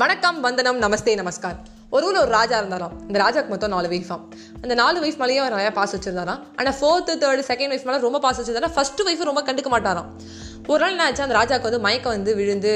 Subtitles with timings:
[0.00, 1.56] வணக்கம் வந்தனம் நமஸ்தே நமஸ்கார்.
[1.90, 2.92] ஒரு ஊரில் ஒரு ராஜா இருந்தாராம்.
[3.06, 4.22] இந்த ராஜாக்கு மொத்தம் நாலு வைஃபாம்
[4.62, 6.40] அந்த நாலு வைஃப் மேலேயும் அவர் நிறையா பாஸ் வச்சிருந்தாராம்.
[6.56, 10.08] ஆனால் ஃபோர்த்து தேர்டு செகண்ட் வைஃப் மேலே ரொம்ப பாஸ் வச்சிருந்தாரா ஃபர்ஸ்ட் வைஃப் ரொம்ப கண்டுக்க மாட்டாராம்.
[10.66, 12.72] ஒரு நாள் என்ன ஆச்சு அந்த ராஜாக்கு வந்து மயக்கம் வந்து விழுந்து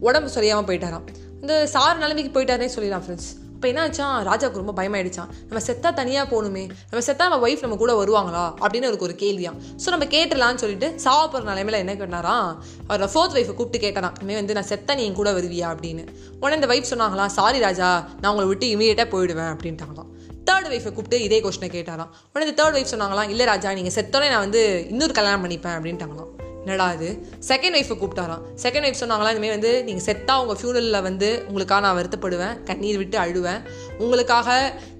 [0.00, 1.06] உடம்பு சரியாமல் போயிட்டாராம்.
[1.40, 3.30] இந்த சார் நிலைமைக்கு போயிட்டாரே சொல்லிடலாம் ஃப்ரெண்ட்ஸ்
[3.60, 6.62] அப்போ என்ன ஆச்சான் ராஜாவுக்கு ரொம்ப பயமாயிடுச்சான் நம்ம செத்தா தனியாக போகணுமே.
[6.90, 8.44] நம்ம செத்தா நம்ம ஒய்ஃப் நம்ம கூட வருவாங்களா?
[8.62, 9.50] அப்படின்னு அவருக்கு ஒரு கேள்வியா
[9.82, 12.48] ஸோ நம்ம கேட்டுடலாம்னு சொல்லிட்டு சாவ போகிற நிலைமையில என்ன பண்ணாராம்
[12.88, 14.16] அவரோட ஃபோர்த் ஒய்ஃபை கூப்பிட்டு கேட்டாராம்.
[14.18, 15.68] இனிமேல் வந்து நான் செத்த நீ என் கூட வருவியா?
[15.74, 16.06] அப்படின்னு.
[16.40, 17.90] உடனே இந்த ஒய்ஃப் சொன்னாங்களா சாரி ராஜா
[18.20, 20.10] நான் உங்களை விட்டு இமீடியட்டாக போயிடுவேன் அப்படின்ட்டாங்களாம்.
[20.48, 22.12] தேர்ட் ஒய்ஃபை கூப்பிட்டு இதே கொஸ்டினை கேட்டாராம்.
[22.32, 26.32] உடனே இந்த தேர்ட் ஒய்ஃப் சொன்னாங்களாம் இல்லை ராஜா நீங்கள் செத்தோடனே நான் வந்து இன்னொரு கல்யாணம் பண்ணிப்பேன் அப்படின்ட்டாங்களாம்.
[26.64, 27.08] என்னடா அது
[27.50, 28.42] செகண்ட் ஒய்ஃபை கூப்பிட்டாராம்.
[28.64, 33.18] செகண்ட் ஒய்ஃப் சொன்னாங்களா இனிமேல் வந்து நீங்கள் செட்டாக உங்கள் ஃபியூனலில் வந்து உங்களுக்காக நான் வருத்தப்படுவேன் கண்ணீர் விட்டு
[33.24, 33.60] அழுவேன்.
[34.04, 34.48] உங்களுக்காக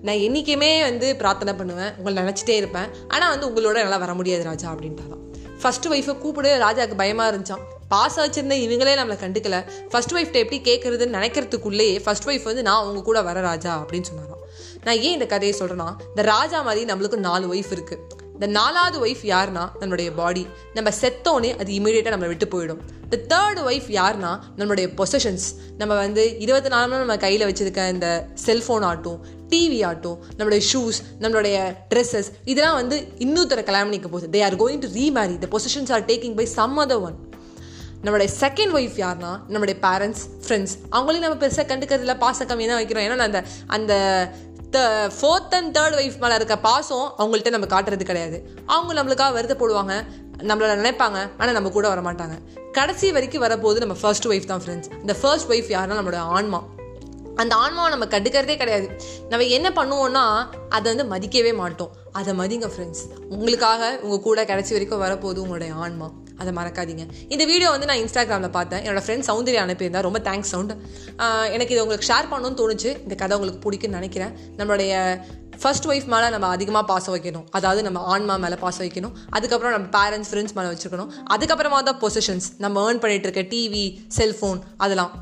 [0.07, 2.89] நான் என்றைக்குமே வந்து பிரார்த்தனை பண்ணுவேன் உங்களை நினச்சிட்டே இருப்பேன்.
[3.15, 5.25] ஆனால் வந்து உங்களோட என்னால் வர முடியாது ராஜா அப்படின்ட்டாராம்.
[5.63, 9.57] ஃபஸ்ட்டு ஒய்ஃபை கூப்பிடு ராஜாவுக்கு பயமாக இருந்துச்சான் பாஸ் வச்சிருந்த இவங்களே நம்மளை கண்டுக்கல.
[9.93, 14.43] ஃபர்ஸ்ட் ஒய்ஃப்ட்ட எப்படி கேட்குறதுன்னு நினைக்கிறதுக்குள்ளேயே ஃபர்ஸ்ட் ஒய்ஃப் வந்து நான் உங்க கூட வர ராஜா அப்படின்னு சொன்னாராம்.
[14.87, 19.24] நான் ஏன் இந்த கதையை சொல்கிறேன்னா இந்த ராஜா மாதிரி நம்மளுக்கு நாலு ஒய்ஃப் இருக்குது இந்த நாலாவது ஒய்ஃப்
[19.30, 20.43] யாருன்னா நம்மளுடைய பாடி
[20.74, 22.80] நம்ம செத்தோன்னே அது இமீடியட்டாக நம்மளை விட்டு போயிடும்.
[23.05, 25.46] இந்த தேர்ட் ஒய்ஃப் யாருன்னா நம்மளுடைய பொசஷன்ஸ்
[25.79, 28.09] நம்ம வந்து இருபத்தி நாலு மணி நம்ம கையில் வச்சுருக்க இந்த
[28.46, 29.18] செல்ஃபோன் ஆட்டும்
[29.52, 31.59] டிவி ஆட்டும் நம்மளுடைய ஷூஸ் நம்மளுடைய
[31.95, 34.38] ட்ரெஸ்ஸஸ் இதெல்லாம் வந்து இன்னொருத்தர கல்யாணம் போகுது.
[34.38, 37.18] They are going to remarry the positions are taking by some other one
[38.05, 43.07] நம்மளுடைய செகண்ட் ஒய்ஃப் யார்னா நம்மளுடைய பேரண்ட்ஸ் ஃப்ரெண்ட்ஸ் அவங்களையும் நம்ம பெருசாக கண்டுக்கிறதுல பாச கம்மியாக தான் வைக்கிறோம்.
[43.07, 43.41] ஏன்னா அந்த
[43.77, 43.93] அந்த
[44.71, 44.80] the
[45.21, 48.51] fourth and third wife மேலே இருக்க பாசம் அவங்கள்ட்ட நம்ம காட்டுறது கிடையாது.
[48.66, 49.95] அவங்க நம்மளுக்காக வருத்தப்படுவாங்க
[50.38, 52.37] நம்மளை நினைப்பாங்க ஆனால் நம்ம கூட வர மாட்டாங்க
[52.73, 56.62] கடைசி வரைக்கும் வரப்போது நம்ம ஃபர்ஸ்ட் ஒய்ஃப் தான் ஃப்ரெண்ட்ஸ் இந்த ஃபர்ஸ்ட் ஒய்ஃப் யாருன்னா நம்மளோட ஆன்மா.
[57.37, 59.01] அந்த ஆன்மாவை நம்ம கண்டுக்கிறதே கிடையாது.
[59.29, 60.24] நம்ம என்ன பண்ணுவோம்னா
[60.68, 61.93] அதை வந்து மதிக்கவே மாட்டோம்.
[62.12, 66.10] அதை மதிங்க ஃப்ரெண்ட்ஸ் உங்களுக்காக உங்கள் கூட கடைசி வரைக்கும் வரப்போகுது உங்களுடைய ஆன்மா.
[66.43, 67.05] அதை மறக்காதீங்க.
[67.34, 68.83] இந்த வீடியோ வந்து நான் இன்ஸ்டாகிராமில் பார்த்தேன்.
[68.87, 70.00] என்னோடய ஃப்ரெண்ட் சௌந்தர்யா அனுப்பியிருந்தா.
[70.09, 70.72] ரொம்ப தேங்க்ஸ் சவுண்ட்
[71.56, 72.91] எனக்கு இது உங்களுக்கு ஷேர் பண்ணணும்னு தோணுச்சு.
[73.05, 74.34] இந்த கதை உங்களுக்கு பிடிக்குன்னு நினைக்கிறேன்.
[74.61, 74.95] நம்மளுடைய
[75.62, 77.47] ஃபர்ஸ்ட் ஒய்ஃப் மேலே நம்ம அதிகமாக பாசம் வைக்கணும்.
[77.59, 79.15] அதாவது நம்ம ஆன்மா மேலே பாசம் வைக்கணும்.
[79.39, 81.11] அதுக்கப்புறம் நம்ம பேரண்ட்ஸ் ஃப்ரெண்ட்ஸ் மேலே வச்சுக்கணும்.
[81.34, 83.84] அதுக்கப்புறமா தான் பொசிஷன்ஸ் நம்ம ஏர்ன் பண்ணிட்டு இருக்க டிவி
[84.19, 85.12] செல்ஃபோன் அதெல்லாம்.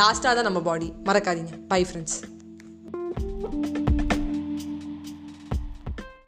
[0.00, 1.54] லாஸ்ட்டாக தான் நம்ம பாடி மறக்காதீங்க.
[1.72, 2.18] Bye friends